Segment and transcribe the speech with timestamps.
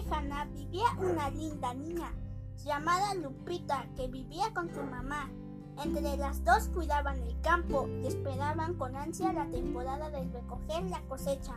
[0.00, 2.12] lejana vivía una linda niña
[2.64, 5.30] llamada Lupita que vivía con su mamá.
[5.82, 11.00] Entre las dos cuidaban el campo y esperaban con ansia la temporada de recoger la
[11.02, 11.54] cosecha.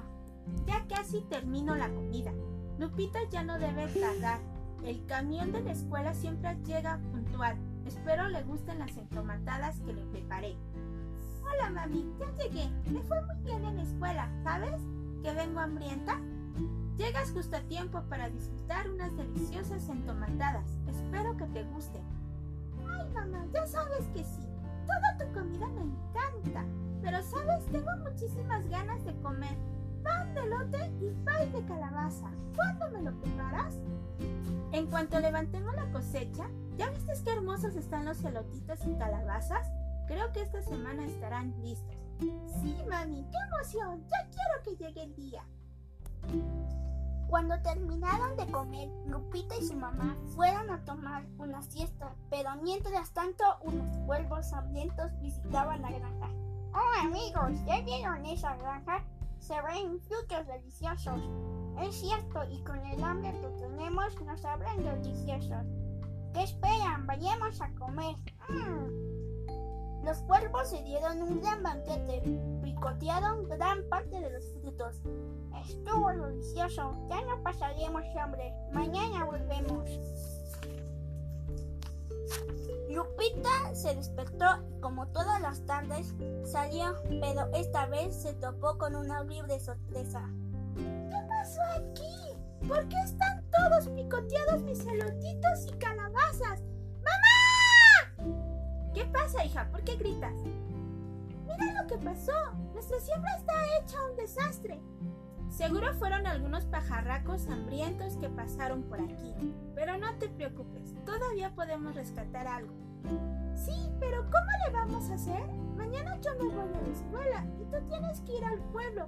[0.66, 2.32] Ya casi termino la comida.
[2.79, 4.39] Lupita ya no debe tardar.
[4.84, 7.57] El camión de la escuela siempre llega puntual.
[7.86, 10.57] Espero le gusten las entomatadas que le preparé.
[11.44, 12.69] Hola mami, ya llegué.
[12.91, 14.82] Me fue muy bien en la escuela, ¿sabes?
[15.21, 16.19] Que vengo hambrienta.
[17.23, 20.65] Llegas justo tiempo para disfrutar unas deliciosas entomatadas.
[20.89, 22.01] Espero que te gusten.
[22.86, 24.46] Ay mamá, ya sabes que sí.
[24.86, 26.65] Toda tu comida me encanta.
[27.01, 29.55] Pero sabes, tengo muchísimas ganas de comer
[30.04, 32.30] pan de lote y pay de calabaza.
[32.58, 33.75] ¿Cuándo me lo preparas?
[34.73, 39.66] En cuanto levantemos la cosecha, ¿ya viste qué hermosos están los elotitos y calabazas?
[40.08, 41.95] Creo que esta semana estarán listos.
[42.61, 44.03] Sí, mami, qué emoción.
[44.09, 45.12] Ya quiero que llegue.
[47.34, 53.12] Cuando terminaron de comer, Lupita y su mamá fueron a tomar una siesta, pero mientras
[53.12, 56.30] tanto unos cuervos hambrientos visitaban la granja.
[56.76, 59.04] Oh amigos, ¿ya vieron esa granja?
[59.39, 61.20] Se ven frutos deliciosos.
[61.81, 65.66] Es cierto, y con el hambre que tenemos nos saben deliciosos.
[66.36, 67.08] ¿Qué esperan?
[67.08, 68.16] Vayamos a comer.
[68.48, 69.12] Mm.
[70.03, 72.21] Los cuervos se dieron un gran banquete,
[72.61, 75.01] picotearon gran parte de los frutos.
[75.65, 78.53] Estuvo delicioso, ya no pasaremos hambre.
[78.73, 79.89] Mañana volvemos.
[82.89, 88.95] Lupita se despertó y como todas las tardes salió, pero esta vez se topó con
[88.95, 90.29] una horrible sorpresa.
[90.75, 92.67] ¿Qué pasó aquí?
[92.67, 96.61] ¿Por qué están todos picoteados mis elotitos y calabazas?
[98.94, 99.67] ¿Qué pasa, hija?
[99.72, 100.33] ¿Por qué gritas?
[101.45, 102.31] Mira lo que pasó.
[102.73, 104.80] Nuestra siembra está hecha un desastre.
[105.49, 109.33] Seguro fueron algunos pajarracos hambrientos que pasaron por aquí.
[109.76, 112.73] Pero no te preocupes, todavía podemos rescatar algo.
[113.55, 115.45] Sí, pero ¿cómo le vamos a hacer?
[115.75, 119.08] Mañana yo me voy a la escuela y tú tienes que ir al pueblo.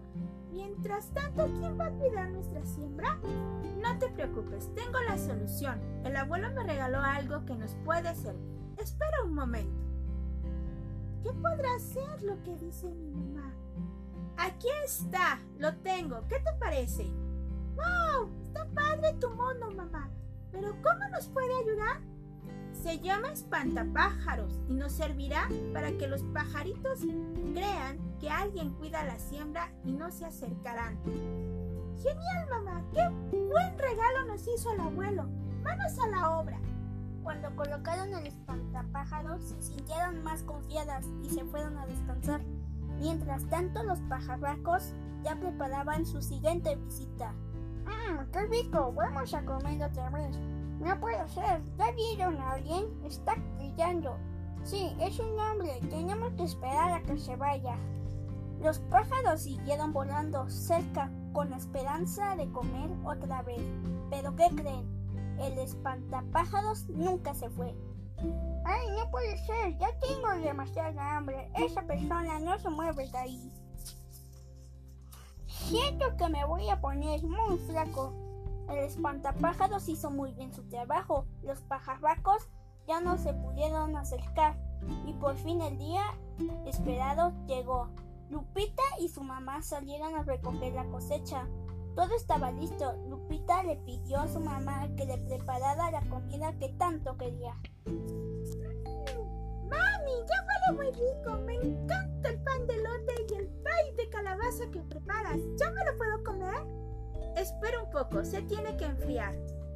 [0.52, 3.20] Mientras tanto, ¿quién va a cuidar nuestra siembra?
[3.82, 5.80] No te preocupes, tengo la solución.
[6.04, 8.65] El abuelo me regaló algo que nos puede servir.
[8.78, 9.86] Espera un momento.
[11.24, 13.54] ¿Qué podrá ser lo que dice mi mamá?
[14.38, 16.28] Aquí está, lo tengo.
[16.28, 17.06] ¿Qué te parece?
[17.76, 18.30] ¡Wow!
[18.44, 20.10] Está padre tu mono, mamá.
[20.52, 22.02] Pero ¿cómo nos puede ayudar?
[22.74, 27.00] Se llama espantapájaros y nos servirá para que los pajaritos
[27.54, 31.00] crean que alguien cuida la siembra y no se acercarán.
[31.98, 32.84] Genial, mamá.
[32.94, 35.24] ¡Qué buen regalo nos hizo el abuelo!
[35.64, 36.60] Manos a la obra.
[37.26, 42.40] Cuando colocaron el espantapájaros se sintieron más confiadas y se fueron a descansar.
[43.00, 44.94] Mientras tanto, los pajarracos
[45.24, 47.34] ya preparaban su siguiente visita.
[47.86, 48.94] ¡Mmm, qué rico!
[48.96, 50.38] Vamos a comer otra vez.
[50.80, 51.64] No puede ser.
[51.80, 52.86] ¿Ya vieron a alguien?
[53.04, 54.18] Está brillando.
[54.64, 55.80] Sí, es un hombre.
[55.90, 57.76] Tenemos que esperar a que se vaya.
[58.62, 63.64] Los pájaros siguieron volando cerca con la esperanza de comer otra vez.
[64.12, 64.95] Pero ¿qué creen?
[65.40, 67.76] El espantapájaros nunca se fue.
[68.66, 69.78] ¡Ay, no puede ser!
[69.78, 71.52] Ya tengo demasiada hambre.
[71.56, 73.52] Esa persona no se mueve de ahí.
[75.48, 78.14] Siento que me voy a poner muy flaco.
[78.70, 81.26] El espantapájaros hizo muy bien su trabajo.
[81.44, 82.50] Los pajarracos
[82.88, 84.58] ya no se pudieron acercar.
[85.06, 86.04] Y por fin el día
[86.66, 87.90] esperado llegó.
[88.30, 91.48] Lupita y su mamá salieron a recoger la cosecha.
[91.96, 92.94] Todo estaba listo.
[93.08, 97.56] Lupita le pidió a su mamá que le preparara la comida que tanto quería.
[99.70, 100.12] ¡Mami!
[100.28, 101.38] Ya huele muy rico.
[101.46, 105.40] Me encanta el pan de lote y el pay de calabaza que preparas.
[105.58, 106.66] ¿Ya me lo puedo comer?
[107.38, 109.36] Espera un poco, se tiene que enfriar.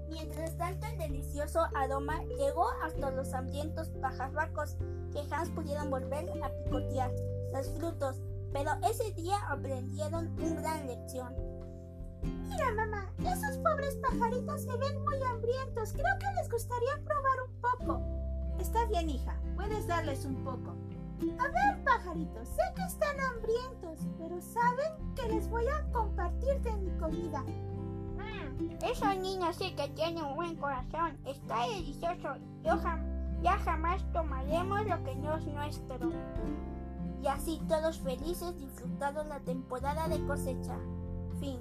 [0.10, 4.76] Mientras tanto, el delicioso aroma llegó hasta los hambrientos pajarracos
[5.14, 7.12] que jamás pudieron volver a picotear
[7.54, 8.22] los frutos,
[8.52, 11.49] pero ese día aprendieron una gran lección.
[12.60, 15.94] Mira, mamá, esos pobres pajaritos se ven muy hambrientos.
[15.94, 18.02] Creo que les gustaría probar un poco.
[18.60, 20.76] Está bien, hija, puedes darles un poco.
[21.40, 26.76] A ver, pajaritos, sé que están hambrientos, pero saben que les voy a compartir de
[26.78, 27.42] mi comida.
[27.42, 31.18] Mm, esos niños sí que tienen un buen corazón.
[31.26, 32.36] Está delicioso.
[32.64, 32.78] Yo
[33.42, 36.12] ya jamás tomaremos lo que no es nuestro.
[37.22, 40.78] Y así todos felices disfrutaron la temporada de cosecha.
[41.40, 41.60] Fin.